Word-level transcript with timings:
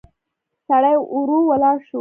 سړی 0.67 0.95
ورو 1.15 1.39
ولاړ 1.49 1.75
شو. 1.85 1.89